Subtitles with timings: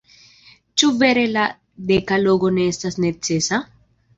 [0.81, 1.43] Ĉu vere la
[1.91, 3.65] dekalogo ne estas necesa?